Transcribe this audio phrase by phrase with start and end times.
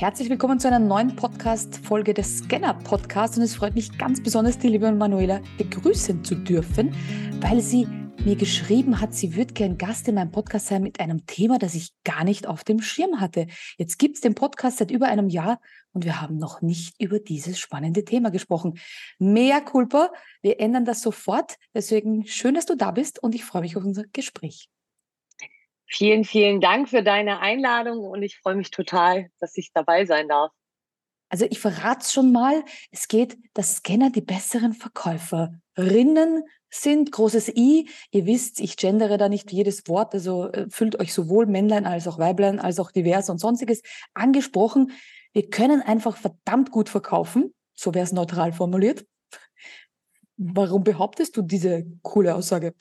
[0.00, 4.68] Herzlich willkommen zu einer neuen Podcast-Folge des Scanner-Podcasts und es freut mich ganz besonders, die
[4.68, 6.94] liebe Manuela begrüßen zu dürfen,
[7.42, 7.86] weil sie
[8.24, 11.74] mir geschrieben hat, sie würde gern Gast in meinem Podcast sein mit einem Thema, das
[11.74, 13.46] ich gar nicht auf dem Schirm hatte.
[13.76, 15.60] Jetzt gibt es den Podcast seit über einem Jahr
[15.92, 18.78] und wir haben noch nicht über dieses spannende Thema gesprochen.
[19.18, 21.56] Mehr Culpa, wir ändern das sofort.
[21.74, 24.70] Deswegen schön, dass du da bist und ich freue mich auf unser Gespräch.
[25.92, 30.28] Vielen, vielen Dank für deine Einladung und ich freue mich total, dass ich dabei sein
[30.28, 30.52] darf.
[31.28, 37.48] Also ich verrate es schon mal, es geht, dass Scanner die besseren Verkäuferinnen sind, großes
[37.56, 37.88] I.
[38.12, 42.06] Ihr wisst, ich gendere da nicht jedes Wort, also äh, fühlt euch sowohl Männlein als
[42.06, 43.82] auch Weiblein als auch divers und sonstiges
[44.14, 44.92] angesprochen.
[45.32, 49.04] Wir können einfach verdammt gut verkaufen, so wäre es neutral formuliert.
[50.36, 52.74] Warum behauptest du diese coole Aussage?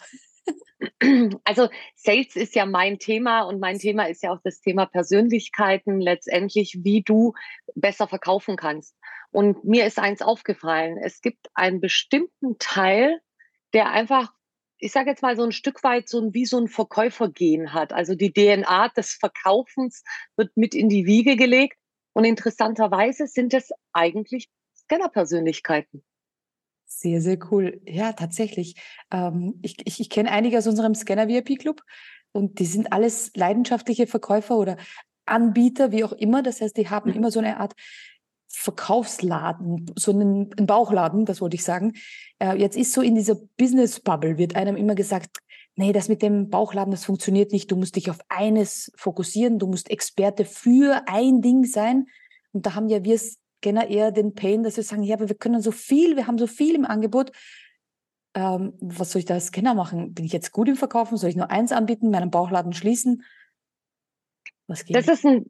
[1.44, 5.99] Also Sales ist ja mein Thema und mein Thema ist ja auch das Thema Persönlichkeiten,
[5.99, 7.34] letztendlich, wie du
[7.75, 8.95] besser verkaufen kannst.
[9.31, 13.19] Und mir ist eins aufgefallen, es gibt einen bestimmten Teil,
[13.73, 14.33] der einfach,
[14.78, 17.94] ich sage jetzt mal so ein Stück weit so ein, wie so ein Verkäufergehen hat.
[17.94, 20.03] Also die DNA des Verkaufens
[20.36, 21.78] wird mit in die Wiege gelegt
[22.13, 26.03] und interessanterweise sind es eigentlich Scanner-Persönlichkeiten.
[26.91, 27.79] Sehr, sehr cool.
[27.85, 28.75] Ja, tatsächlich.
[29.11, 31.83] Ähm, ich ich, ich kenne einige aus unserem Scanner-VIP-Club
[32.31, 34.75] und die sind alles leidenschaftliche Verkäufer oder
[35.25, 36.41] Anbieter, wie auch immer.
[36.41, 37.15] Das heißt, die haben mhm.
[37.15, 37.73] immer so eine Art
[38.51, 41.93] Verkaufsladen, so einen, einen Bauchladen, das wollte ich sagen.
[42.39, 45.37] Äh, jetzt ist so in dieser Business-Bubble, wird einem immer gesagt,
[45.75, 47.69] nee, das mit dem Bauchladen, das funktioniert nicht.
[47.69, 52.07] Du musst dich auf eines fokussieren, du musst Experte für ein Ding sein.
[52.51, 53.19] Und da haben ja wir
[53.61, 56.38] gerne eher den Pain, dass wir sagen, ja, aber wir können so viel, wir haben
[56.38, 57.31] so viel im Angebot.
[58.33, 60.13] Ähm, was soll ich da als Scanner machen?
[60.13, 61.17] Bin ich jetzt gut im Verkaufen?
[61.17, 63.23] Soll ich nur eins anbieten, meinen Bauchladen schließen?
[64.67, 64.95] Was geht?
[64.95, 65.49] Das ist ein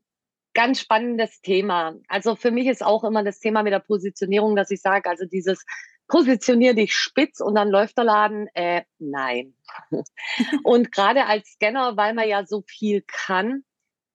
[0.53, 1.95] ganz spannendes Thema.
[2.07, 5.25] Also für mich ist auch immer das Thema mit der Positionierung, dass ich sage, also
[5.25, 5.65] dieses
[6.07, 8.47] positionier dich spitz und dann läuft der Laden.
[8.53, 9.53] Äh, nein.
[10.63, 13.63] und gerade als Scanner, weil man ja so viel kann,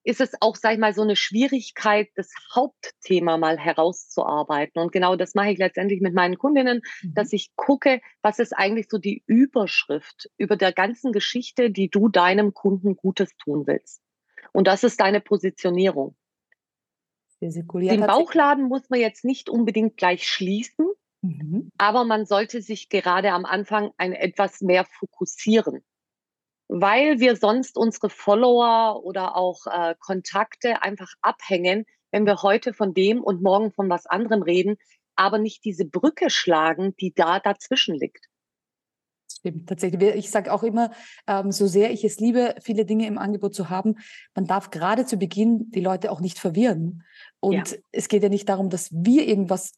[0.04, 4.80] ist es auch, sag ich mal, so eine Schwierigkeit, das Hauptthema mal herauszuarbeiten.
[4.80, 7.14] Und genau das mache ich letztendlich mit meinen Kundinnen, mhm.
[7.14, 12.08] dass ich gucke, was ist eigentlich so die Überschrift über der ganzen Geschichte, die du
[12.08, 14.02] deinem Kunden Gutes tun willst.
[14.52, 16.14] Und das ist deine Positionierung.
[17.72, 17.84] Cool.
[17.84, 20.86] ja, Den Bauchladen muss man jetzt nicht unbedingt gleich schließen,
[21.22, 21.70] mhm.
[21.76, 25.82] aber man sollte sich gerade am Anfang ein etwas mehr fokussieren
[26.68, 32.94] weil wir sonst unsere Follower oder auch äh, Kontakte einfach abhängen, wenn wir heute von
[32.94, 34.76] dem und morgen von was anderem reden,
[35.16, 38.26] aber nicht diese Brücke schlagen, die da dazwischen liegt.
[39.28, 40.14] Stimmt, tatsächlich.
[40.14, 40.90] Ich sage auch immer,
[41.26, 43.96] ähm, so sehr ich es liebe, viele Dinge im Angebot zu haben,
[44.34, 47.02] man darf gerade zu Beginn die Leute auch nicht verwirren.
[47.40, 47.78] Und ja.
[47.92, 49.72] es geht ja nicht darum, dass wir irgendwas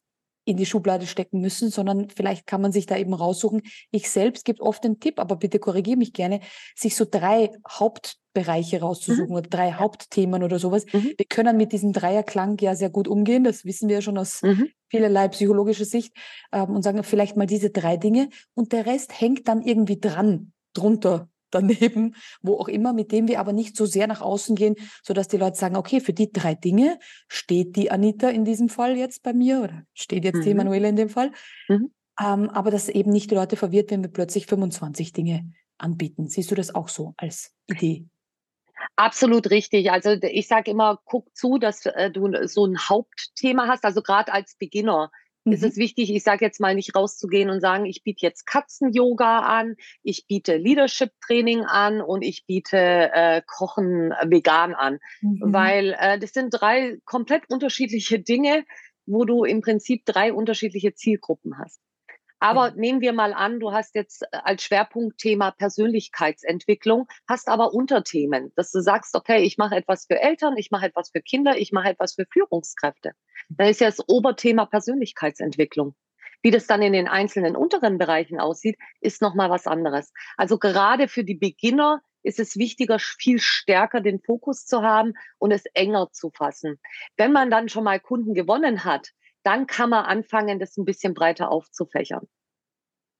[0.46, 3.62] in die Schublade stecken müssen, sondern vielleicht kann man sich da eben raussuchen.
[3.90, 6.40] Ich selbst gebe oft den Tipp, aber bitte korrigiere mich gerne,
[6.76, 9.36] sich so drei Hauptbereiche rauszusuchen mhm.
[9.36, 10.86] oder drei Hauptthemen oder sowas.
[10.92, 11.12] Mhm.
[11.16, 13.42] Wir können mit diesem Dreierklang ja sehr gut umgehen.
[13.42, 14.68] Das wissen wir ja schon aus mhm.
[14.88, 16.16] vielerlei psychologischer Sicht
[16.52, 20.52] ähm, und sagen vielleicht mal diese drei Dinge und der Rest hängt dann irgendwie dran,
[20.74, 24.76] drunter daneben, wo auch immer, mit dem wir aber nicht so sehr nach außen gehen,
[25.02, 26.98] so dass die Leute sagen, okay, für die drei Dinge
[27.28, 30.42] steht die Anita in diesem Fall jetzt bei mir oder steht jetzt mhm.
[30.42, 31.32] die Emanuela in dem Fall.
[31.68, 31.92] Mhm.
[32.20, 36.28] Ähm, aber dass eben nicht die Leute verwirrt, wenn wir plötzlich 25 Dinge anbieten.
[36.28, 38.06] Siehst du das auch so als Idee?
[38.94, 39.90] Absolut richtig.
[39.90, 43.84] Also ich sage immer, guck zu, dass äh, du so ein Hauptthema hast.
[43.84, 45.10] Also gerade als Beginner
[45.46, 45.52] mhm.
[45.52, 49.40] ist es wichtig, ich sage jetzt mal nicht rauszugehen und sagen, ich biete jetzt Katzen-Yoga
[49.40, 54.98] an, ich biete Leadership-Training an und ich biete äh, Kochen vegan an.
[55.22, 55.40] Mhm.
[55.40, 58.64] Weil äh, das sind drei komplett unterschiedliche Dinge,
[59.06, 61.80] wo du im Prinzip drei unterschiedliche Zielgruppen hast.
[62.38, 68.52] Aber nehmen wir mal an, du hast jetzt äh, als Schwerpunktthema Persönlichkeitsentwicklung, hast aber Unterthemen,
[68.56, 71.72] dass du sagst, okay, ich mache etwas für Eltern, ich mache etwas für Kinder, ich
[71.72, 73.12] mache etwas für Führungskräfte.
[73.48, 75.94] Dann ist ja das Oberthema Persönlichkeitsentwicklung.
[76.42, 80.12] Wie das dann in den einzelnen unteren Bereichen aussieht, ist nochmal was anderes.
[80.36, 85.52] Also gerade für die Beginner ist es wichtiger, viel stärker den Fokus zu haben und
[85.52, 86.78] es enger zu fassen.
[87.16, 89.12] Wenn man dann schon mal Kunden gewonnen hat,
[89.46, 92.26] dann kann man anfangen, das ein bisschen breiter aufzufächern.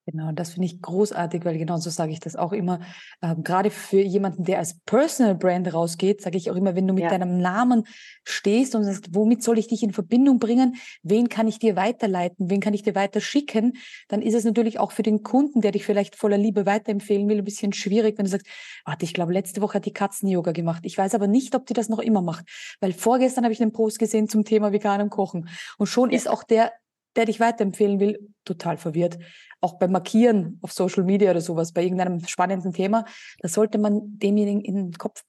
[0.09, 2.79] Genau, das finde ich großartig, weil genau so sage ich das auch immer.
[3.23, 6.95] Ähm, gerade für jemanden, der als Personal Brand rausgeht, sage ich auch immer, wenn du
[6.95, 7.11] mit ja.
[7.11, 7.89] deinem Namen
[8.23, 10.77] stehst und sagst, womit soll ich dich in Verbindung bringen?
[11.03, 12.49] Wen kann ich dir weiterleiten?
[12.49, 13.73] Wen kann ich dir weiter schicken?
[14.07, 17.39] Dann ist es natürlich auch für den Kunden, der dich vielleicht voller Liebe weiterempfehlen will,
[17.39, 18.47] ein bisschen schwierig, wenn du sagst,
[18.85, 20.83] warte, ich glaube, letzte Woche hat die Katzen-Yoga gemacht.
[20.85, 22.45] Ich weiß aber nicht, ob die das noch immer macht,
[22.81, 25.49] weil vorgestern habe ich einen Post gesehen zum Thema veganem Kochen
[25.79, 26.17] und schon ja.
[26.17, 26.71] ist auch der
[27.17, 29.19] der dich weiterempfehlen will, total verwirrt.
[29.67, 33.05] Auch beim Markieren auf Social Media oder sowas, bei irgendeinem spannenden Thema,
[33.41, 35.25] da sollte man demjenigen in den Kopf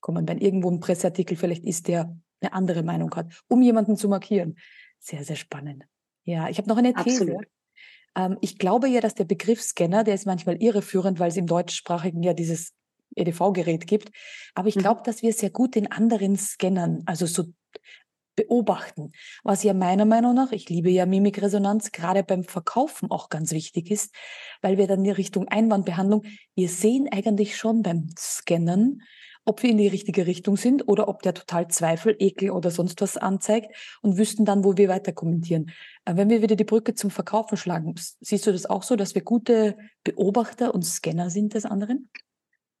[0.00, 4.08] kommen, wenn irgendwo ein Presseartikel vielleicht ist, der eine andere Meinung hat, um jemanden zu
[4.08, 4.56] markieren.
[4.98, 5.84] Sehr, sehr spannend.
[6.24, 7.36] Ja, ich habe noch eine These.
[8.16, 11.46] Ähm, ich glaube ja, dass der Begriff Scanner, der ist manchmal irreführend, weil es im
[11.46, 12.72] deutschsprachigen ja dieses
[13.16, 14.10] EDV-Gerät gibt.
[14.54, 14.80] Aber ich mhm.
[14.80, 17.44] glaube, dass wir sehr gut den anderen scannern, also so
[18.36, 19.12] beobachten.
[19.42, 23.90] Was ja meiner Meinung nach, ich liebe ja Mimikresonanz, gerade beim Verkaufen auch ganz wichtig
[23.90, 24.14] ist,
[24.62, 29.02] weil wir dann in Richtung Einwandbehandlung, wir sehen eigentlich schon beim Scannen,
[29.44, 33.00] ob wir in die richtige Richtung sind oder ob der total Zweifel, Ekel oder sonst
[33.00, 35.70] was anzeigt und wüssten dann, wo wir weiter kommentieren.
[36.04, 39.14] Äh, wenn wir wieder die Brücke zum Verkaufen schlagen, siehst du das auch so, dass
[39.14, 42.10] wir gute Beobachter und Scanner sind des anderen?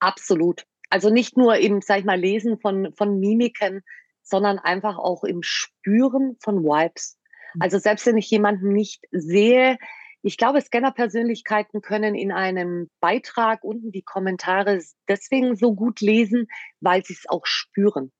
[0.00, 0.64] Absolut.
[0.90, 3.82] Also nicht nur im, sag ich mal, Lesen von, von Mimiken,
[4.24, 7.18] sondern einfach auch im Spüren von Vibes.
[7.54, 7.62] Mhm.
[7.62, 9.78] Also selbst wenn ich jemanden nicht sehe,
[10.22, 16.46] ich glaube, Scanner-Persönlichkeiten können in einem Beitrag unten die Kommentare deswegen so gut lesen,
[16.80, 18.10] weil sie es auch spüren.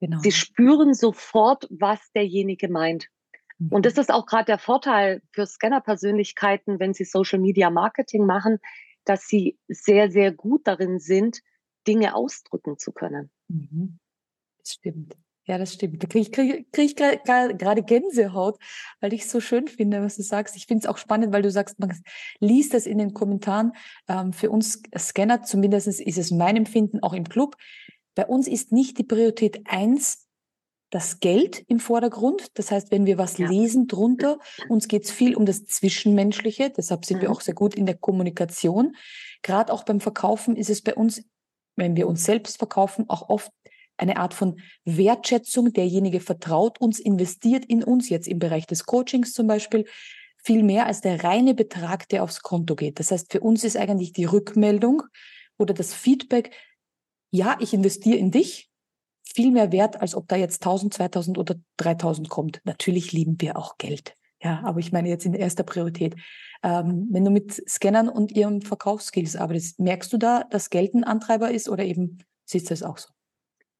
[0.00, 0.18] Genau.
[0.18, 3.08] Sie spüren sofort, was derjenige meint.
[3.58, 3.68] Mhm.
[3.70, 8.58] Und das ist auch gerade der Vorteil für Scanner-Persönlichkeiten, wenn sie Social Media Marketing machen,
[9.06, 11.40] dass sie sehr, sehr gut darin sind,
[11.86, 13.30] Dinge ausdrücken zu können.
[13.48, 13.98] Mhm.
[14.58, 15.16] Das stimmt.
[15.46, 16.02] Ja, das stimmt.
[16.02, 18.58] Da kriege ich, krieg, krieg ich gerade Gänsehaut,
[19.00, 20.56] weil ich es so schön finde, was du sagst.
[20.56, 21.96] Ich finde es auch spannend, weil du sagst, man
[22.40, 23.72] liest das in den Kommentaren.
[24.08, 27.56] Ähm, für uns Scanner, zumindest ist es mein Empfinden, auch im Club.
[28.16, 30.26] Bei uns ist nicht die Priorität eins
[30.90, 32.58] das Geld im Vordergrund.
[32.58, 33.48] Das heißt, wenn wir was ja.
[33.48, 34.38] lesen drunter,
[34.68, 36.70] uns geht es viel um das Zwischenmenschliche.
[36.70, 37.22] Deshalb sind mhm.
[37.22, 38.96] wir auch sehr gut in der Kommunikation.
[39.42, 41.22] Gerade auch beim Verkaufen ist es bei uns,
[41.76, 43.52] wenn wir uns selbst verkaufen, auch oft
[43.96, 45.72] eine Art von Wertschätzung.
[45.72, 49.86] Derjenige vertraut uns, investiert in uns, jetzt im Bereich des Coachings zum Beispiel,
[50.36, 53.00] viel mehr als der reine Betrag, der aufs Konto geht.
[53.00, 55.02] Das heißt, für uns ist eigentlich die Rückmeldung
[55.58, 56.54] oder das Feedback,
[57.32, 58.70] ja, ich investiere in dich,
[59.24, 62.60] viel mehr wert, als ob da jetzt 1000, 2000 oder 3000 kommt.
[62.64, 64.14] Natürlich lieben wir auch Geld.
[64.42, 66.14] Ja, aber ich meine jetzt in erster Priorität.
[66.62, 71.04] Ähm, wenn du mit Scannern und ihren Verkaufsskills arbeitest, merkst du da, dass Geld ein
[71.04, 73.08] Antreiber ist oder eben siehst du es auch so?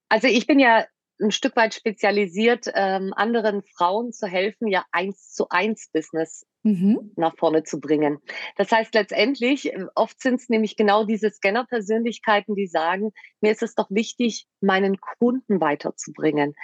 [0.08, 0.84] Also ich bin ja
[1.20, 7.12] ein Stück weit spezialisiert, ähm, anderen Frauen zu helfen, ja eins zu eins Business mhm.
[7.16, 8.18] nach vorne zu bringen.
[8.56, 13.62] Das heißt letztendlich, äh, oft sind es nämlich genau diese Scanner-Persönlichkeiten, die sagen, mir ist
[13.62, 16.54] es doch wichtig, meinen Kunden weiterzubringen.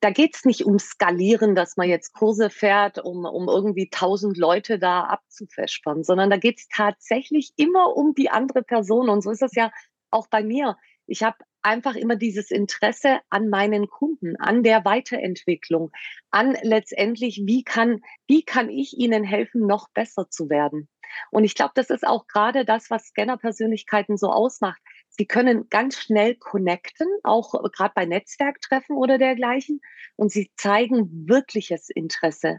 [0.00, 4.36] Da geht es nicht um Skalieren, dass man jetzt Kurse fährt, um, um irgendwie tausend
[4.36, 9.08] Leute da abzufespern, sondern da geht es tatsächlich immer um die andere Person.
[9.08, 9.70] Und so ist das ja
[10.10, 10.76] auch bei mir.
[11.06, 15.90] Ich habe einfach immer dieses Interesse an meinen Kunden, an der Weiterentwicklung,
[16.30, 20.88] an letztendlich, wie kann, wie kann ich ihnen helfen, noch besser zu werden?
[21.30, 24.80] Und ich glaube, das ist auch gerade das, was Scanner-Persönlichkeiten so ausmacht.
[25.10, 29.80] Sie können ganz schnell connecten, auch gerade bei Netzwerktreffen oder dergleichen.
[30.16, 32.58] Und sie zeigen wirkliches Interesse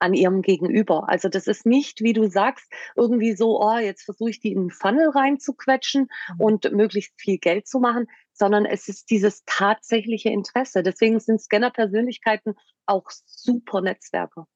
[0.00, 1.08] an ihrem Gegenüber.
[1.08, 2.66] Also das ist nicht, wie du sagst,
[2.96, 6.40] irgendwie so, oh, jetzt versuche ich die in einen Funnel reinzuquetschen mhm.
[6.40, 10.82] und möglichst viel Geld zu machen, sondern es ist dieses tatsächliche Interesse.
[10.82, 12.54] Deswegen sind Scanner-Persönlichkeiten
[12.86, 14.46] auch super Netzwerker.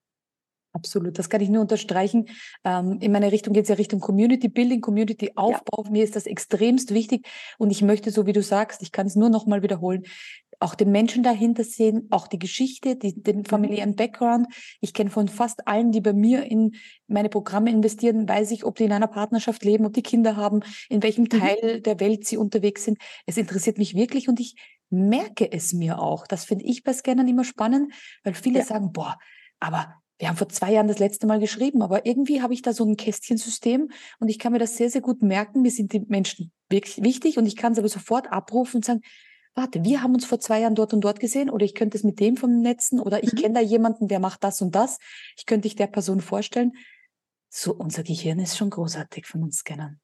[0.75, 2.27] Absolut, das kann ich nur unterstreichen.
[2.65, 5.85] Ähm, in meiner Richtung geht es ja Richtung Community Building, Community Aufbau.
[5.85, 5.91] Ja.
[5.91, 7.29] Mir ist das extremst wichtig
[7.59, 10.03] und ich möchte, so wie du sagst, ich kann es nur noch mal wiederholen,
[10.65, 13.45] auch den Menschen dahinter sehen, auch die Geschichte, die, den mhm.
[13.45, 14.47] familiären Background.
[14.81, 18.77] Ich kenne von fast allen, die bei mir in meine Programme investieren, weiß ich, ob
[18.77, 21.29] die in einer Partnerschaft leben, ob die Kinder haben, in welchem mhm.
[21.29, 22.97] Teil der Welt sie unterwegs sind.
[23.27, 24.57] Es interessiert mich wirklich und ich
[24.89, 26.27] merke es mir auch.
[26.27, 27.93] Das finde ich bei Scannern immer spannend,
[28.23, 28.65] weil viele ja.
[28.65, 29.19] sagen, boah,
[29.61, 32.73] aber wir haben vor zwei Jahren das letzte Mal geschrieben, aber irgendwie habe ich da
[32.73, 35.61] so ein Kästchensystem und ich kann mir das sehr, sehr gut merken.
[35.61, 39.01] Mir sind die Menschen wirklich wichtig und ich kann es aber sofort abrufen und sagen,
[39.55, 42.05] warte, wir haben uns vor zwei Jahren dort und dort gesehen oder ich könnte es
[42.05, 43.39] mit dem vom Netzen oder ich mhm.
[43.39, 44.99] kenne da jemanden, der macht das und das.
[45.37, 46.73] Ich könnte dich der Person vorstellen.
[47.49, 50.01] So, unser Gehirn ist schon großartig von uns Scannern.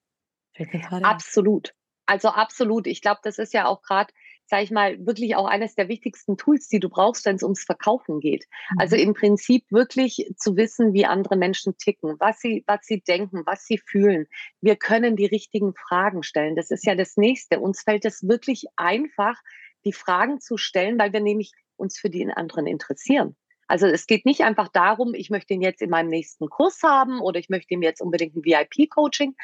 [1.05, 1.75] Absolut.
[2.07, 2.87] Also absolut.
[2.87, 4.13] Ich glaube, das ist ja auch gerade
[4.51, 7.63] sage ich mal, wirklich auch eines der wichtigsten Tools, die du brauchst, wenn es ums
[7.63, 8.47] Verkaufen geht.
[8.77, 9.03] Also mhm.
[9.03, 13.65] im Prinzip wirklich zu wissen, wie andere Menschen ticken, was sie, was sie denken, was
[13.65, 14.27] sie fühlen.
[14.61, 16.57] Wir können die richtigen Fragen stellen.
[16.57, 17.61] Das ist ja das Nächste.
[17.61, 19.41] Uns fällt es wirklich einfach,
[19.85, 23.37] die Fragen zu stellen, weil wir nämlich uns für die anderen interessieren.
[23.71, 27.21] Also es geht nicht einfach darum, ich möchte ihn jetzt in meinem nächsten Kurs haben
[27.21, 29.37] oder ich möchte ihm jetzt unbedingt ein VIP-Coaching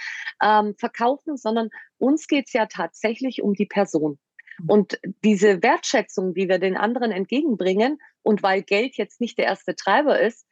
[0.43, 4.19] ähm, verkaufen, sondern uns geht es ja tatsächlich um die Person.
[4.59, 4.71] Mhm.
[4.71, 9.77] Und diese Wertschätzung, die wir den anderen entgegenbringen, und weil Geld jetzt nicht der erste
[9.77, 10.47] Treiber ist,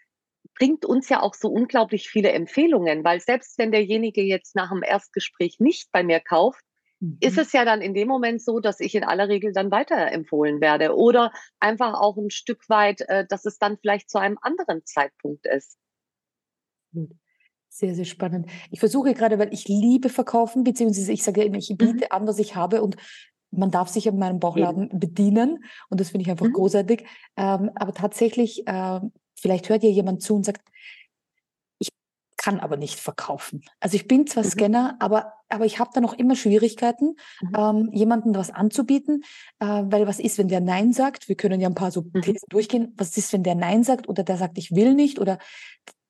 [0.55, 4.83] bringt uns ja auch so unglaublich viele Empfehlungen, weil selbst wenn derjenige jetzt nach dem
[4.83, 6.63] Erstgespräch nicht bei mir kauft,
[7.01, 7.19] mhm.
[7.21, 10.61] ist es ja dann in dem Moment so, dass ich in aller Regel dann weiterempfohlen
[10.61, 14.85] werde oder einfach auch ein Stück weit, äh, dass es dann vielleicht zu einem anderen
[14.85, 15.77] Zeitpunkt ist.
[17.69, 18.49] Sehr, sehr spannend.
[18.71, 21.77] Ich versuche gerade, weil ich liebe verkaufen, beziehungsweise ich sage immer, ich mhm.
[21.77, 22.11] biete mhm.
[22.11, 22.97] an, was ich habe und
[23.57, 26.53] man darf sich in meinem Bauchladen bedienen und das finde ich einfach mhm.
[26.53, 27.07] großartig.
[27.37, 29.01] Ähm, aber tatsächlich, äh,
[29.35, 30.61] vielleicht hört ja jemand zu und sagt,
[32.45, 33.63] kann aber nicht verkaufen.
[33.81, 34.49] Also ich bin zwar mhm.
[34.49, 37.53] Scanner, aber, aber ich habe da noch immer Schwierigkeiten, mhm.
[37.57, 39.25] ähm, jemandem was anzubieten,
[39.61, 41.31] äh, weil was ist, wenn der Nein sagt?
[41.31, 42.21] Wir können ja ein paar so mhm.
[42.21, 42.93] Thesen durchgehen.
[42.99, 45.21] Was ist, wenn der Nein sagt oder der sagt, ich will nicht?
[45.21, 45.39] Oder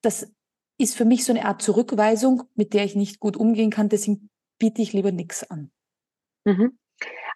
[0.02, 0.28] das
[0.76, 3.88] ist für mich so eine Art Zurückweisung, mit der ich nicht gut umgehen kann.
[3.88, 5.70] Deswegen biete ich lieber nichts an.
[6.44, 6.76] Mhm.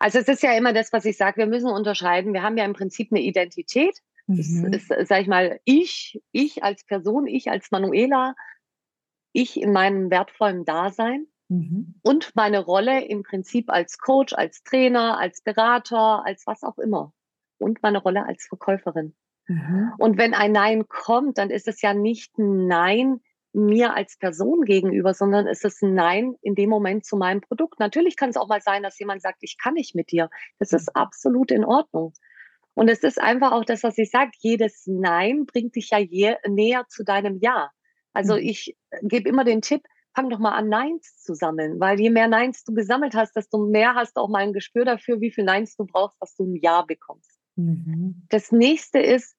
[0.01, 2.33] Also es ist ja immer das, was ich sage, wir müssen unterscheiden.
[2.33, 3.99] Wir haben ja im Prinzip eine Identität.
[4.27, 4.71] Mhm.
[4.71, 8.35] Das ist, sag ich mal, ich, ich als Person, ich als Manuela
[9.33, 11.95] ich in meinem wertvollen Dasein mhm.
[12.03, 17.13] und meine Rolle im Prinzip als Coach, als Trainer, als Berater, als was auch immer
[17.59, 19.15] und meine Rolle als Verkäuferin.
[19.47, 19.93] Mhm.
[19.99, 23.21] Und wenn ein Nein kommt, dann ist es ja nicht ein Nein
[23.53, 27.81] mir als Person gegenüber, sondern es ist ein Nein in dem Moment zu meinem Produkt.
[27.81, 30.29] Natürlich kann es auch mal sein, dass jemand sagt, ich kann nicht mit dir.
[30.59, 31.01] Das ist mhm.
[31.01, 32.13] absolut in Ordnung.
[32.75, 36.37] Und es ist einfach auch das, was ich sage, jedes Nein bringt dich ja je,
[36.47, 37.71] näher zu deinem Ja.
[38.13, 38.41] Also mhm.
[38.43, 39.83] ich äh, gebe immer den Tipp,
[40.15, 43.59] fang doch mal an, Neins zu sammeln, weil je mehr Neins du gesammelt hast, desto
[43.59, 46.45] mehr hast du auch mal ein Gespür dafür, wie viel Neins du brauchst, dass du
[46.45, 47.39] ein Ja bekommst.
[47.57, 48.23] Mhm.
[48.29, 49.37] Das nächste ist,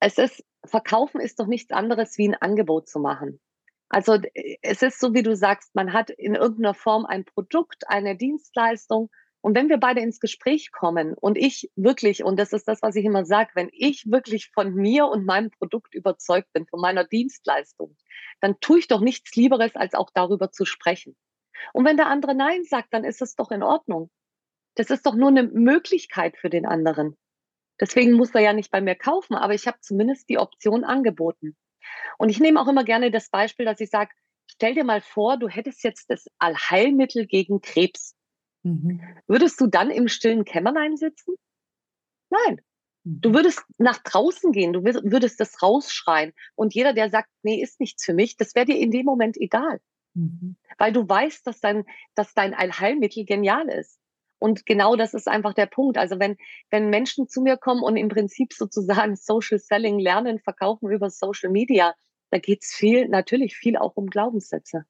[0.00, 3.40] es ist, verkaufen ist doch nichts anderes wie ein Angebot zu machen.
[3.88, 4.18] Also
[4.62, 9.10] es ist so, wie du sagst, man hat in irgendeiner Form ein Produkt, eine Dienstleistung
[9.42, 12.94] und wenn wir beide ins Gespräch kommen und ich wirklich, und das ist das, was
[12.94, 17.04] ich immer sage, wenn ich wirklich von mir und meinem Produkt überzeugt bin, von meiner
[17.04, 17.96] Dienstleistung,
[18.40, 21.16] dann tue ich doch nichts Lieberes, als auch darüber zu sprechen.
[21.72, 24.10] Und wenn der andere Nein sagt, dann ist es doch in Ordnung.
[24.74, 27.16] Das ist doch nur eine Möglichkeit für den anderen.
[27.80, 31.56] Deswegen muss er ja nicht bei mir kaufen, aber ich habe zumindest die Option angeboten.
[32.18, 34.10] Und ich nehme auch immer gerne das Beispiel, dass ich sage,
[34.46, 38.14] stell dir mal vor, du hättest jetzt das Allheilmittel gegen Krebs.
[38.62, 39.00] Mhm.
[39.26, 41.34] Würdest du dann im stillen Kämmerlein sitzen?
[42.28, 42.60] Nein.
[43.04, 43.34] Du mhm.
[43.34, 46.32] würdest nach draußen gehen, du würdest das rausschreien.
[46.54, 49.38] Und jeder, der sagt, nee, ist nichts für mich, das wäre dir in dem Moment
[49.38, 49.80] egal.
[50.14, 50.56] Mhm.
[50.76, 51.84] Weil du weißt, dass dein,
[52.14, 53.99] dass dein Allheilmittel genial ist.
[54.40, 55.98] Und genau das ist einfach der Punkt.
[55.98, 56.36] Also wenn,
[56.70, 61.50] wenn Menschen zu mir kommen und im Prinzip sozusagen Social Selling lernen, verkaufen über Social
[61.50, 61.94] Media,
[62.30, 64.84] da geht es viel, natürlich viel auch um Glaubenssätze.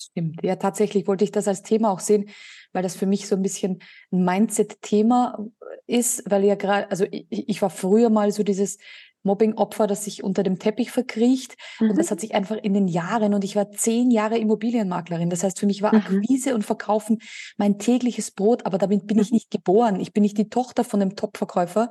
[0.00, 0.42] Stimmt.
[0.42, 2.28] Ja, tatsächlich wollte ich das als Thema auch sehen,
[2.72, 3.80] weil das für mich so ein bisschen
[4.12, 5.46] ein Mindset-Thema
[5.86, 8.78] ist, weil ja gerade, also ich, ich, war früher mal so dieses
[9.24, 11.56] Mobbing-Opfer, das sich unter dem Teppich verkriecht.
[11.80, 11.90] Mhm.
[11.90, 15.30] Und das hat sich einfach in den Jahren, und ich war zehn Jahre Immobilienmaklerin.
[15.30, 16.00] Das heißt, für mich war mhm.
[16.00, 17.18] Akquise und Verkaufen
[17.56, 19.22] mein tägliches Brot, aber damit bin mhm.
[19.22, 19.98] ich nicht geboren.
[20.00, 21.90] Ich bin nicht die Tochter von einem Top-Verkäufer,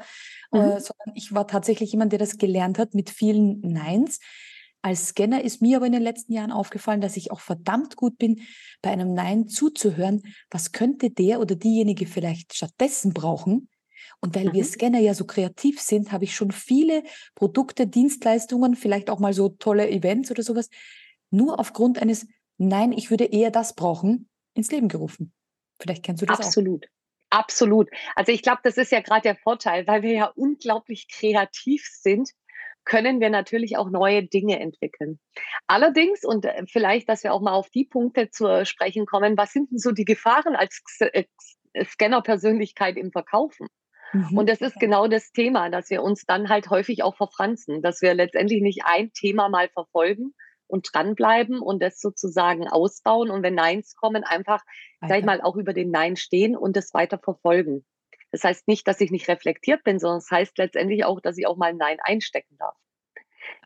[0.53, 0.79] äh, mhm.
[0.79, 4.19] sondern ich war tatsächlich jemand, der das gelernt hat mit vielen Neins.
[4.85, 8.17] Als Scanner ist mir aber in den letzten Jahren aufgefallen, dass ich auch verdammt gut
[8.17, 8.41] bin,
[8.81, 13.69] bei einem Nein zuzuhören, was könnte der oder diejenige vielleicht stattdessen brauchen.
[14.19, 14.53] Und weil mhm.
[14.53, 17.03] wir Scanner ja so kreativ sind, habe ich schon viele
[17.35, 20.69] Produkte, Dienstleistungen, vielleicht auch mal so tolle Events oder sowas,
[21.29, 25.33] nur aufgrund eines Nein, ich würde eher das brauchen, ins Leben gerufen.
[25.81, 26.85] Vielleicht kennst du das Absolut.
[26.85, 26.89] auch.
[27.39, 27.89] Absolut.
[28.15, 32.29] Also ich glaube, das ist ja gerade der Vorteil, weil wir ja unglaublich kreativ sind
[32.85, 35.19] können wir natürlich auch neue Dinge entwickeln.
[35.67, 39.53] Allerdings, und äh, vielleicht, dass wir auch mal auf die Punkte zu sprechen kommen, was
[39.53, 41.23] sind denn so die Gefahren als äh,
[41.81, 43.67] Scanner-Persönlichkeit im Verkaufen?
[44.13, 44.37] Mhm.
[44.37, 48.01] Und das ist genau das Thema, dass wir uns dann halt häufig auch verfranzen, dass
[48.01, 50.33] wir letztendlich nicht ein Thema mal verfolgen
[50.67, 54.63] und dranbleiben und das sozusagen ausbauen und wenn Neins kommen, einfach,
[55.01, 57.85] sag ich mal, auch über den Nein stehen und das weiter verfolgen.
[58.31, 61.37] Das heißt nicht, dass ich nicht reflektiert bin, sondern es das heißt letztendlich auch, dass
[61.37, 62.75] ich auch mal ein Nein einstecken darf.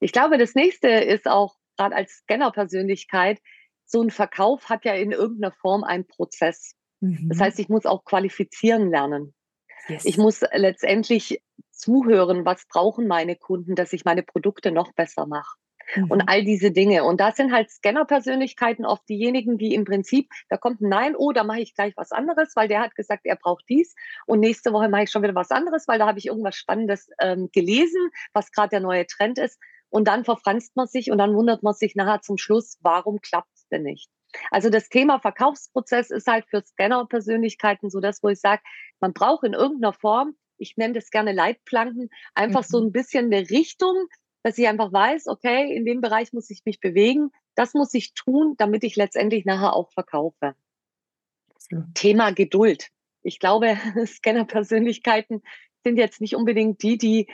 [0.02, 3.40] Ich glaube, das nächste ist auch gerade als Scanner-Persönlichkeit,
[3.86, 6.76] so ein Verkauf hat ja in irgendeiner Form einen Prozess.
[7.00, 7.30] Mhm.
[7.30, 9.34] Das heißt, ich muss auch qualifizieren lernen.
[9.88, 10.06] Yes.
[10.06, 11.42] Ich muss letztendlich
[11.72, 15.58] zuhören, was brauchen meine Kunden, dass ich meine Produkte noch besser mache.
[15.96, 16.12] Mhm.
[16.12, 17.04] Und all diese Dinge.
[17.04, 21.32] Und da sind halt Scanner-Persönlichkeiten oft diejenigen, die im Prinzip, da kommt ein Nein, oh,
[21.32, 23.96] da mache ich gleich was anderes, weil der hat gesagt, er braucht dies.
[24.26, 27.10] Und nächste Woche mache ich schon wieder was anderes, weil da habe ich irgendwas Spannendes
[27.22, 29.60] ähm, gelesen, was gerade der neue Trend ist.
[29.90, 33.54] Und dann verfranst man sich und dann wundert man sich nachher zum Schluss, warum klappt
[33.56, 34.10] es denn nicht?
[34.52, 38.62] Also das Thema Verkaufsprozess ist halt für Scanner-Persönlichkeiten so das, wo ich sage,
[39.00, 42.68] man braucht in irgendeiner Form, ich nenne das gerne Leitplanken, einfach mhm.
[42.68, 43.96] so ein bisschen eine Richtung,
[44.44, 48.14] dass ich einfach weiß, okay, in dem Bereich muss ich mich bewegen, das muss ich
[48.14, 50.56] tun, damit ich letztendlich nachher auch verkaufe.
[51.70, 51.86] Ja.
[51.94, 52.90] Thema Geduld.
[53.24, 55.42] Ich glaube, Scanner-Persönlichkeiten
[55.84, 57.28] sind jetzt nicht unbedingt die, die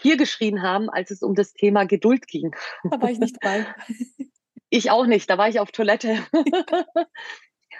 [0.00, 2.54] hier geschrien haben, als es um das Thema Geduld ging.
[2.84, 3.66] Da war ich nicht bei.
[4.70, 6.26] Ich auch nicht, da war ich auf Toilette.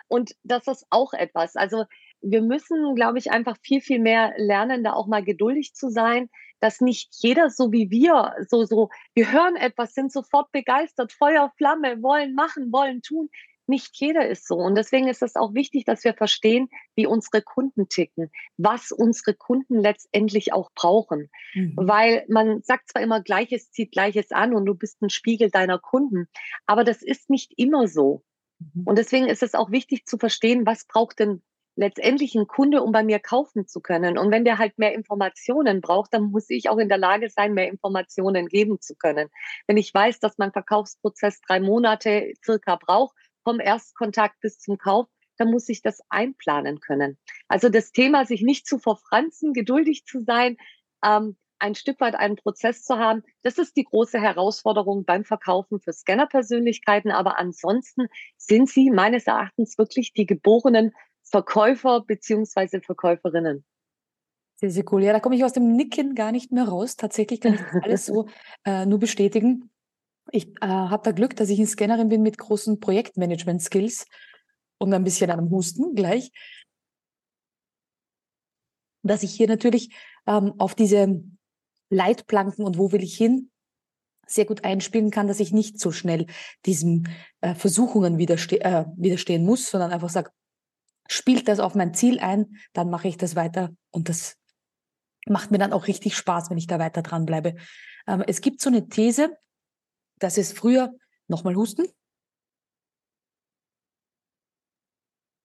[0.09, 1.57] Und das ist auch etwas.
[1.57, 1.85] Also
[2.21, 6.29] wir müssen, glaube ich, einfach viel, viel mehr lernen, da auch mal geduldig zu sein,
[6.61, 11.53] dass nicht jeder so wie wir, so, so, wir hören etwas, sind sofort begeistert, Feuer,
[11.57, 13.29] Flamme, wollen machen, wollen tun.
[13.69, 14.57] Nicht jeder ist so.
[14.57, 19.35] Und deswegen ist es auch wichtig, dass wir verstehen, wie unsere Kunden ticken, was unsere
[19.35, 21.31] Kunden letztendlich auch brauchen.
[21.55, 21.75] Mhm.
[21.77, 25.79] Weil man sagt zwar immer, Gleiches zieht Gleiches an und du bist ein Spiegel deiner
[25.79, 26.29] Kunden,
[26.67, 28.25] aber das ist nicht immer so.
[28.59, 28.85] Mhm.
[28.87, 31.43] Und deswegen ist es auch wichtig zu verstehen, was braucht denn
[31.79, 34.19] letztendlich ein Kunde, um bei mir kaufen zu können.
[34.19, 37.55] Und wenn der halt mehr Informationen braucht, dann muss ich auch in der Lage sein,
[37.55, 39.29] mehr Informationen geben zu können.
[39.69, 43.15] Wenn ich weiß, dass mein Verkaufsprozess drei Monate circa braucht,
[43.49, 45.07] vom Erstkontakt bis zum Kauf,
[45.39, 47.17] dann muss ich das einplanen können.
[47.49, 50.59] Also das Thema, sich nicht zu verfranzen, geduldig zu sein,
[51.03, 55.81] ähm, ein Stück weit einen Prozess zu haben, das ist die große Herausforderung beim Verkaufen
[55.81, 57.11] für Scanner-Persönlichkeiten.
[57.11, 63.65] Aber ansonsten sind sie meines Erachtens wirklich die geborenen Verkäufer beziehungsweise Verkäuferinnen.
[64.57, 65.03] Sehr, sehr cool.
[65.03, 66.97] Ja, da komme ich aus dem Nicken gar nicht mehr raus.
[66.97, 68.29] Tatsächlich kann ich das alles so
[68.67, 69.71] äh, nur bestätigen.
[70.31, 74.07] Ich äh, habe da Glück, dass ich eine Scannerin bin mit großen Projektmanagement-Skills
[74.79, 76.31] und ein bisschen einem Husten gleich.
[79.03, 79.95] Dass ich hier natürlich
[80.27, 81.23] ähm, auf diese
[81.91, 83.51] Leitplanken und wo will ich hin
[84.27, 86.27] sehr gut einspielen kann, dass ich nicht so schnell
[86.67, 87.09] diesen
[87.41, 90.31] äh, Versuchungen widerste äh, widerstehen muss, sondern einfach sage,
[91.09, 94.37] spielt das auf mein Ziel ein, dann mache ich das weiter und das
[95.27, 97.57] macht mir dann auch richtig Spaß, wenn ich da weiter dranbleibe.
[98.07, 99.35] Ähm, es gibt so eine These,
[100.19, 100.95] dass es früher,
[101.29, 101.87] nochmal husten,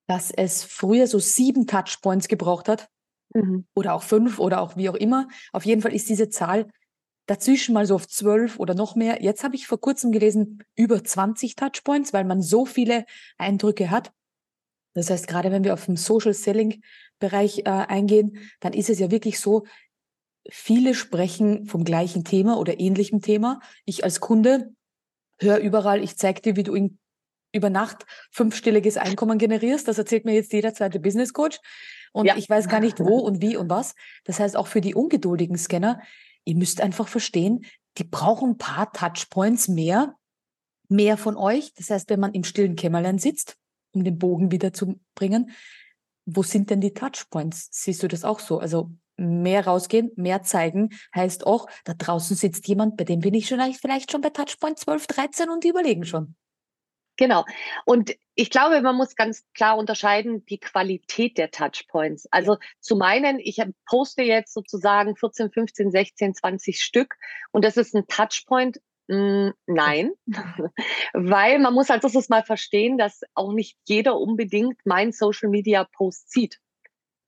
[0.08, 2.90] dass es früher so sieben Touchpoints gebraucht hat
[3.34, 3.66] mhm.
[3.74, 5.28] oder auch fünf oder auch wie auch immer.
[5.52, 6.68] Auf jeden Fall ist diese Zahl
[7.26, 9.24] dazwischen mal so auf zwölf oder noch mehr.
[9.24, 13.06] Jetzt habe ich vor kurzem gelesen, über 20 Touchpoints, weil man so viele
[13.38, 14.12] Eindrücke hat.
[14.94, 16.84] Das heißt, gerade wenn wir auf den Social Selling
[17.20, 19.66] Bereich äh, eingehen, dann ist es ja wirklich so,
[20.50, 23.60] viele sprechen vom gleichen Thema oder ähnlichem Thema.
[23.86, 24.74] Ich als Kunde
[25.40, 27.00] höre überall, ich zeige dir, wie du in,
[27.54, 29.88] über Nacht fünfstelliges Einkommen generierst.
[29.88, 31.60] Das erzählt mir jetzt jeder zweite Business Coach.
[32.12, 32.36] Und ja.
[32.38, 33.96] ich weiß gar nicht, wo und wie und was.
[34.24, 36.02] Das heißt, auch für die ungeduldigen Scanner,
[36.46, 37.66] ihr müsst einfach verstehen,
[37.98, 40.16] die brauchen ein paar Touchpoints mehr,
[40.90, 41.74] mehr von euch.
[41.74, 43.58] Das heißt, wenn man im stillen Kämmerlein sitzt,
[43.94, 45.52] um den Bogen wieder zu bringen.
[46.26, 47.70] Wo sind denn die Touchpoints?
[47.72, 48.60] Siehst du das auch so?
[48.60, 53.48] Also mehr rausgehen, mehr zeigen, heißt auch, da draußen sitzt jemand, bei dem bin ich
[53.48, 56.36] schon vielleicht schon bei Touchpoint 12, 13 und die überlegen schon.
[57.18, 57.46] Genau.
[57.86, 62.28] Und ich glaube, man muss ganz klar unterscheiden die Qualität der Touchpoints.
[62.32, 67.16] Also zu meinen, ich poste jetzt sozusagen 14, 15, 16, 20 Stück
[67.52, 70.14] und das ist ein Touchpoint hm, nein,
[71.14, 75.84] weil man muss als erstes mal verstehen, dass auch nicht jeder unbedingt mein Social Media
[75.84, 76.60] Post sieht.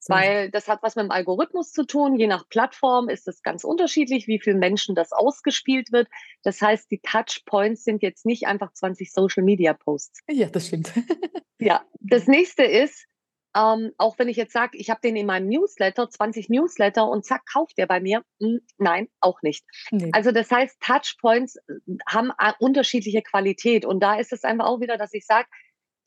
[0.10, 2.16] Weil das hat was mit dem Algorithmus zu tun.
[2.16, 6.08] Je nach Plattform ist es ganz unterschiedlich, wie vielen Menschen das ausgespielt wird.
[6.44, 10.22] Das heißt, die Touchpoints sind jetzt nicht einfach 20 Social Media Posts.
[10.30, 10.92] Ja, das stimmt.
[11.60, 13.08] ja, das nächste ist,
[13.56, 17.26] ähm, auch wenn ich jetzt sage, ich habe den in meinem Newsletter, 20 Newsletter und
[17.26, 18.22] zack, kauft der bei mir.
[18.42, 19.64] Hm, nein, auch nicht.
[19.92, 20.10] Nee.
[20.12, 21.62] Also das heißt, Touchpoints äh,
[22.06, 23.86] haben unterschiedliche Qualität.
[23.86, 25.48] Und da ist es einfach auch wieder, dass ich sage,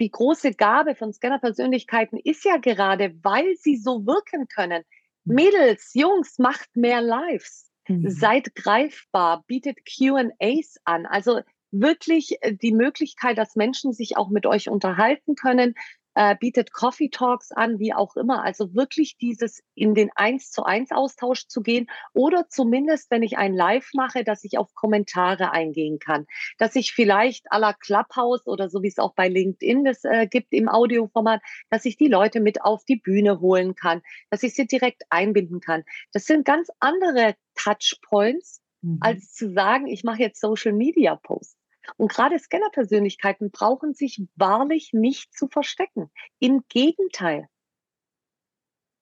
[0.01, 4.85] die große Gabe von Scanner-Persönlichkeiten ist ja gerade, weil sie so wirken können.
[5.25, 5.35] Mhm.
[5.35, 7.71] Mädels, Jungs, macht mehr Lives.
[7.89, 8.11] Mhm.
[8.11, 11.07] Seid greifbar, bietet QAs an.
[11.07, 15.75] Also wirklich äh, die Möglichkeit, dass Menschen sich auch mit euch unterhalten können,
[16.19, 18.43] äh, bietet Coffee Talks an, wie auch immer.
[18.43, 23.39] Also wirklich dieses in den eins zu eins Austausch zu gehen oder zumindest, wenn ich
[23.39, 26.27] ein Live mache, dass ich auf Kommentare eingehen kann,
[26.59, 30.27] dass ich vielleicht à la Clubhouse oder so wie es auch bei LinkedIn das äh,
[30.27, 34.55] gibt im Audioformat, dass ich die Leute mit auf die Bühne holen kann, dass ich
[34.55, 35.85] sie direkt einbinden kann.
[36.13, 38.99] Das sind ganz andere Touchpoints, mhm.
[39.01, 41.58] als zu sagen, ich mache jetzt Social Media Posts.
[41.97, 46.11] Und gerade Scanner-Persönlichkeiten brauchen sich wahrlich nicht zu verstecken.
[46.39, 47.49] Im Gegenteil.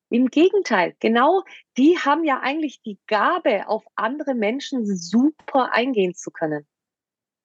[0.09, 1.43] Im Gegenteil, genau
[1.77, 6.65] die haben ja eigentlich die Gabe, auf andere Menschen super eingehen zu können.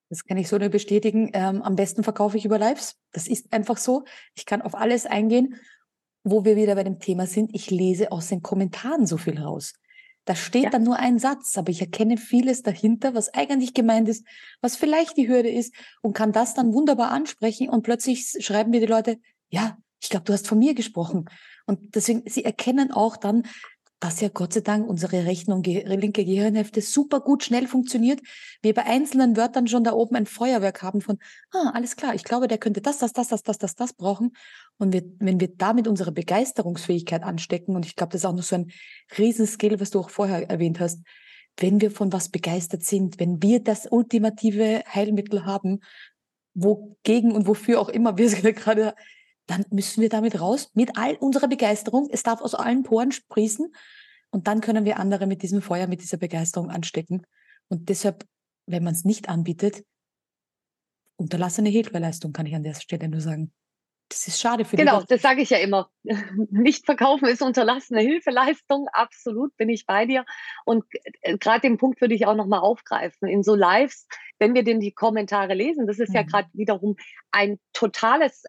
[0.10, 1.32] Das kann ich so nur bestätigen.
[1.34, 2.98] Ähm, am besten verkaufe ich über Lives.
[3.14, 4.04] Das ist einfach so.
[4.36, 5.56] Ich kann auf alles eingehen,
[6.24, 7.56] wo wir wieder bei dem Thema sind.
[7.56, 9.74] Ich lese aus den Kommentaren so viel raus.
[10.32, 10.70] Da steht ja.
[10.70, 14.26] dann nur ein Satz, aber ich erkenne vieles dahinter, was eigentlich gemeint ist,
[14.62, 18.80] was vielleicht die Hürde ist und kann das dann wunderbar ansprechen und plötzlich schreiben mir
[18.80, 21.26] die Leute, ja, ich glaube, du hast von mir gesprochen.
[21.66, 23.44] Und deswegen, sie erkennen auch dann,
[24.02, 28.20] dass ja Gott sei Dank unsere rechten und linke Gehirnhälfte super gut schnell funktioniert.
[28.64, 31.20] Wir bei einzelnen Wörtern schon da oben ein Feuerwerk haben von,
[31.52, 34.36] ah, alles klar, ich glaube, der könnte das, das, das, das, das, das, das brauchen.
[34.80, 38.42] Und wir, wenn wir damit unsere Begeisterungsfähigkeit anstecken, und ich glaube, das ist auch noch
[38.42, 38.72] so ein
[39.16, 41.04] Riesenskill, was du auch vorher erwähnt hast,
[41.58, 45.82] wenn wir von was begeistert sind, wenn wir das ultimative Heilmittel haben,
[46.56, 48.96] wogegen und wofür auch immer wir es gerade
[49.52, 52.08] dann müssen wir damit raus mit all unserer Begeisterung.
[52.10, 53.74] Es darf aus allen Poren sprießen
[54.30, 57.28] und dann können wir andere mit diesem Feuer, mit dieser Begeisterung anstecken.
[57.68, 58.26] Und deshalb,
[58.66, 59.84] wenn man es nicht anbietet,
[61.18, 63.52] unterlassene Hilfeleistung, kann ich an der Stelle nur sagen.
[64.08, 65.90] Das ist schade für Genau, das sage ich ja immer.
[66.50, 68.88] Nicht verkaufen ist unterlassene Hilfeleistung.
[68.92, 70.26] Absolut bin ich bei dir.
[70.66, 70.86] Und
[71.22, 73.28] äh, gerade den Punkt würde ich auch nochmal aufgreifen.
[73.28, 74.08] In so Lives,
[74.40, 76.16] wenn wir denn die Kommentare lesen, das ist mhm.
[76.16, 76.96] ja gerade wiederum
[77.32, 78.44] ein totales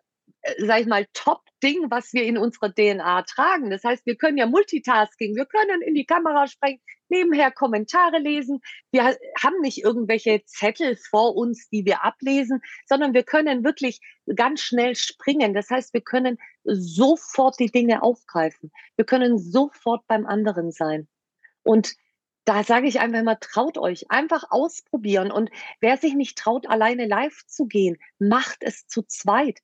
[0.59, 3.70] sag ich mal, Top-Ding, was wir in unserer DNA tragen.
[3.70, 8.61] Das heißt, wir können ja Multitasking, wir können in die Kamera sprechen, nebenher Kommentare lesen.
[8.90, 14.00] Wir haben nicht irgendwelche Zettel vor uns, die wir ablesen, sondern wir können wirklich
[14.35, 15.55] ganz schnell springen.
[15.55, 18.72] Das heißt, wir können sofort die Dinge aufgreifen.
[18.96, 21.07] Wir können sofort beim anderen sein.
[21.62, 21.94] Und
[22.44, 25.31] da sage ich einfach immer, traut euch, einfach ausprobieren.
[25.31, 25.50] Und
[25.81, 29.61] wer sich nicht traut, alleine live zu gehen, macht es zu zweit.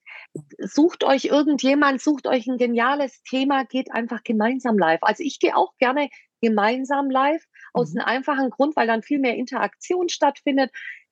[0.58, 5.02] Sucht euch irgendjemand, sucht euch ein geniales Thema, geht einfach gemeinsam live.
[5.02, 6.08] Also ich gehe auch gerne
[6.40, 8.00] gemeinsam live, aus mhm.
[8.00, 10.70] einem einfachen Grund, weil dann viel mehr Interaktion stattfindet.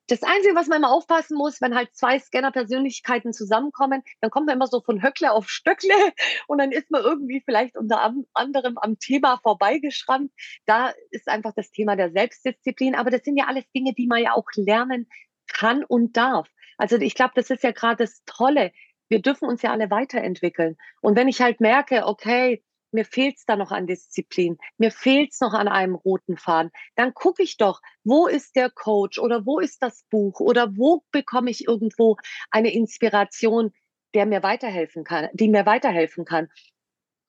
[0.08, 4.54] Das Einzige, was man immer aufpassen muss, wenn halt zwei Scanner-Persönlichkeiten zusammenkommen, dann kommt man
[4.54, 5.94] immer so von Höckle auf Stöckle
[6.46, 10.30] und dann ist man irgendwie vielleicht unter anderem am Thema vorbeigeschrammt.
[10.64, 12.94] Da ist einfach das Thema der Selbstdisziplin.
[12.94, 15.08] Aber das sind ja alles Dinge, die man ja auch lernen
[15.48, 16.48] kann und darf.
[16.78, 18.72] Also ich glaube, das ist ja gerade das Tolle.
[19.08, 20.76] Wir dürfen uns ja alle weiterentwickeln.
[21.00, 22.62] Und wenn ich halt merke, okay,
[22.96, 26.72] mir fehlt es da noch an Disziplin, mir fehlt es noch an einem roten Faden,
[26.96, 31.04] dann gucke ich doch, wo ist der Coach oder wo ist das Buch oder wo
[31.12, 32.16] bekomme ich irgendwo
[32.50, 33.72] eine Inspiration,
[34.14, 36.48] der mir weiterhelfen kann, die mir weiterhelfen kann.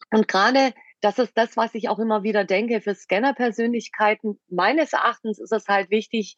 [0.10, 4.40] Und gerade das ist das, was ich auch immer wieder denke für Scanner-Persönlichkeiten.
[4.48, 6.38] Meines Erachtens ist es halt wichtig,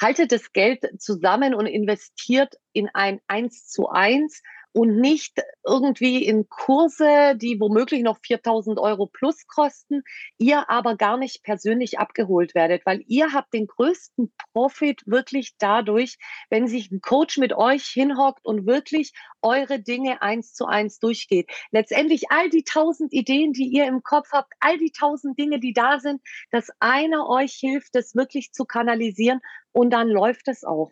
[0.00, 4.42] haltet das Geld zusammen und investiert in ein Eins zu eins
[4.76, 10.02] und nicht irgendwie in Kurse, die womöglich noch 4000 Euro plus kosten,
[10.36, 16.18] ihr aber gar nicht persönlich abgeholt werdet, weil ihr habt den größten Profit wirklich dadurch,
[16.50, 21.50] wenn sich ein Coach mit euch hinhockt und wirklich eure Dinge eins zu eins durchgeht.
[21.70, 25.72] Letztendlich all die tausend Ideen, die ihr im Kopf habt, all die tausend Dinge, die
[25.72, 29.40] da sind, dass einer euch hilft, das wirklich zu kanalisieren
[29.72, 30.90] und dann läuft es auch.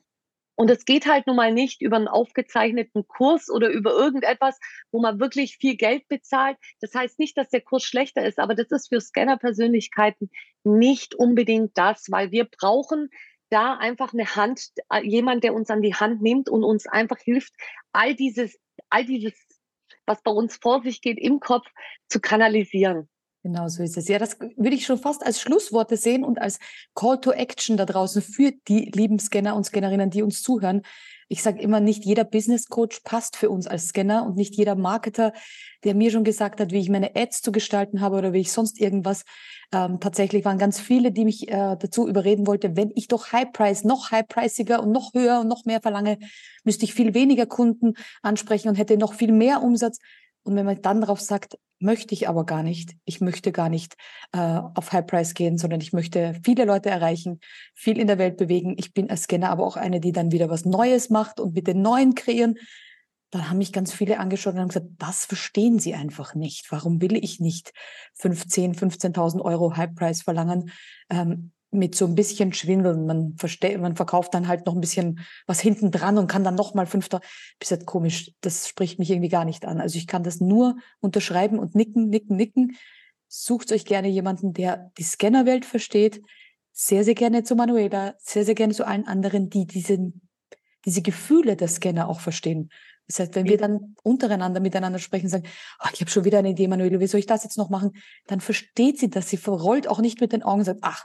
[0.57, 4.59] Und es geht halt nun mal nicht über einen aufgezeichneten Kurs oder über irgendetwas,
[4.93, 6.57] wo man wirklich viel Geld bezahlt.
[6.81, 10.31] Das heißt nicht, dass der Kurs schlechter ist, aber das ist für Scanner-Persönlichkeiten
[10.63, 13.11] nicht unbedingt das, weil wir brauchen
[13.51, 17.19] da einfach eine Hand, äh, jemand, der uns an die Hand nimmt und uns einfach
[17.19, 17.53] hilft,
[17.93, 18.59] all dieses,
[18.91, 19.35] all dieses,
[20.07, 21.67] was bei uns vor sich geht, im Kopf
[22.09, 23.09] zu kanalisieren.
[23.45, 24.09] Genau so ist es.
[24.09, 26.59] Ja, das würde ich schon fast als Schlussworte sehen und als
[26.95, 30.81] Call to Action da draußen für die lieben Scanner und Scannerinnen, die uns zuhören.
[31.29, 34.77] Ich sage immer, nicht jeder Business Coach passt für uns als Scanner und nicht jeder
[34.77, 35.35] Marketer,
[35.85, 38.51] der mir schon gesagt hat, wie ich meine Ads zu gestalten habe oder wie ich
[38.51, 39.25] sonst irgendwas.
[39.73, 43.53] Ähm, tatsächlich waren ganz viele, die mich äh, dazu überreden wollten, wenn ich doch High
[43.53, 46.19] Price, noch high priciger und noch höher und noch mehr verlange,
[46.65, 49.99] müsste ich viel weniger Kunden ansprechen und hätte noch viel mehr Umsatz.
[50.45, 52.97] Und wenn man dann darauf sagt, möchte ich aber gar nicht.
[53.05, 53.97] Ich möchte gar nicht
[54.33, 57.41] äh, auf High Price gehen, sondern ich möchte viele Leute erreichen,
[57.75, 58.75] viel in der Welt bewegen.
[58.79, 61.67] Ich bin als Scanner aber auch eine, die dann wieder was Neues macht und mit
[61.67, 62.59] den Neuen kreieren.
[63.31, 66.71] dann haben mich ganz viele angeschaut und haben gesagt, das verstehen sie einfach nicht.
[66.71, 67.73] Warum will ich nicht
[68.15, 70.71] 15, 15.000 Euro High Price verlangen?
[71.11, 73.07] Ähm, mit so ein bisschen Schwindeln.
[73.07, 73.37] Man,
[73.79, 77.21] man verkauft dann halt noch ein bisschen was hinten dran und kann dann nochmal fünfter.
[77.59, 79.81] Bis halt komisch, das spricht mich irgendwie gar nicht an.
[79.81, 82.77] Also ich kann das nur unterschreiben und nicken, nicken, nicken.
[83.29, 86.23] Sucht euch gerne jemanden, der die Scannerwelt versteht.
[86.73, 90.29] Sehr, sehr gerne zu Manuela, sehr, sehr gerne zu allen anderen, die diesen,
[90.85, 92.71] diese Gefühle der Scanner auch verstehen.
[93.07, 95.47] Das heißt, wenn wir dann untereinander miteinander sprechen, sagen,
[95.83, 97.93] oh, ich habe schon wieder eine Idee, Manuela, wie soll ich das jetzt noch machen?
[98.27, 99.29] Dann versteht sie das.
[99.29, 101.05] Sie verrollt auch nicht mit den Augen und sagt, ach,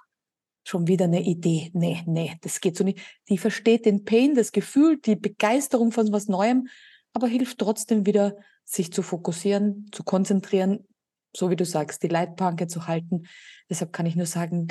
[0.63, 1.71] schon wieder eine Idee.
[1.73, 2.99] Nee, nee, das geht so nicht.
[3.29, 6.67] Die versteht den Pain, das Gefühl, die Begeisterung von was Neuem,
[7.13, 10.87] aber hilft trotzdem wieder, sich zu fokussieren, zu konzentrieren,
[11.35, 13.23] so wie du sagst, die Leitplanke zu halten.
[13.67, 14.67] Deshalb kann ich nur sagen,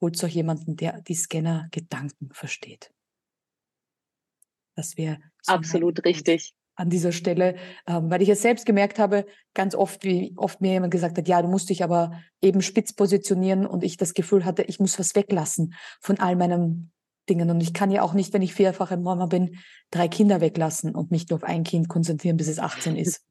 [0.00, 2.92] holt euch jemanden, der die Scanner-Gedanken versteht.
[4.74, 9.26] Das wäre so absolut richtig an dieser Stelle, ähm, weil ich es selbst gemerkt habe,
[9.52, 12.92] ganz oft, wie oft mir jemand gesagt hat, ja, du musst dich aber eben spitz
[12.92, 16.92] positionieren und ich das Gefühl hatte, ich muss was weglassen von all meinen
[17.28, 17.50] Dingen.
[17.50, 19.56] Und ich kann ja auch nicht, wenn ich vierfache Mama bin,
[19.90, 23.22] drei Kinder weglassen und mich nur auf ein Kind konzentrieren, bis es 18 ist.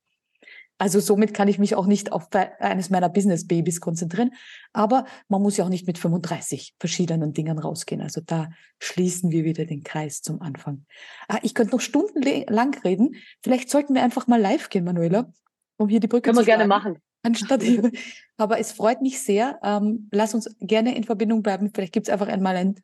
[0.77, 4.31] Also somit kann ich mich auch nicht auf eines meiner Business-Babys konzentrieren.
[4.73, 8.01] Aber man muss ja auch nicht mit 35 verschiedenen Dingen rausgehen.
[8.01, 10.85] Also da schließen wir wieder den Kreis zum Anfang.
[11.27, 13.15] Ah, ich könnte noch stundenlang reden.
[13.41, 15.31] Vielleicht sollten wir einfach mal live gehen, Manuela,
[15.77, 17.01] um hier die Brücke Können zu Können wir gerne machen.
[17.23, 17.63] Anstatt,
[18.37, 19.59] aber es freut mich sehr.
[19.63, 21.71] Ähm, lass uns gerne in Verbindung bleiben.
[21.73, 22.75] Vielleicht gibt es einfach einmal ein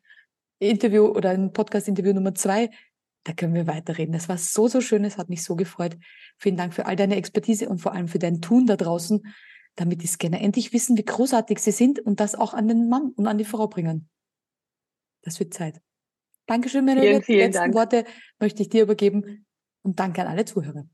[0.60, 2.70] Interview oder ein Podcast-Interview Nummer zwei
[3.24, 4.14] da können wir weiterreden.
[4.14, 5.06] Das war so, so schön.
[5.06, 5.98] Es hat mich so gefreut.
[6.38, 9.34] Vielen Dank für all deine Expertise und vor allem für dein Tun da draußen,
[9.76, 13.12] damit die Scanner endlich wissen, wie großartig sie sind und das auch an den Mann
[13.16, 14.10] und an die Frau bringen.
[15.22, 15.82] Das wird Zeit.
[16.46, 17.76] Dankeschön, meine vielen, vielen letzten Dank.
[17.76, 18.06] Worte
[18.40, 19.46] möchte ich dir übergeben
[19.82, 20.86] und danke an alle Zuhörer.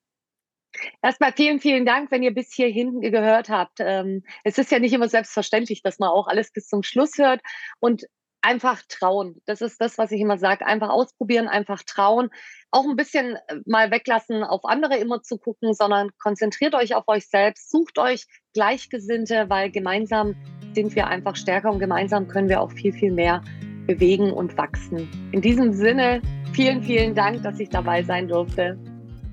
[1.01, 3.79] Erstmal vielen, vielen Dank, wenn ihr bis hierhin gehört habt.
[3.79, 7.41] Ähm, es ist ja nicht immer selbstverständlich, dass man auch alles bis zum Schluss hört.
[7.79, 8.05] Und
[8.41, 9.41] einfach trauen.
[9.45, 10.65] Das ist das, was ich immer sage.
[10.65, 12.29] Einfach ausprobieren, einfach trauen.
[12.71, 17.07] Auch ein bisschen äh, mal weglassen, auf andere immer zu gucken, sondern konzentriert euch auf
[17.07, 17.71] euch selbst.
[17.71, 20.35] Sucht euch Gleichgesinnte, weil gemeinsam
[20.73, 23.41] sind wir einfach stärker und gemeinsam können wir auch viel, viel mehr
[23.87, 25.09] bewegen und wachsen.
[25.31, 26.21] In diesem Sinne,
[26.53, 28.77] vielen, vielen Dank, dass ich dabei sein durfte.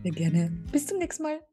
[0.02, 0.50] Sehr gerne.
[0.72, 1.46] Bis zum nächsten Mal.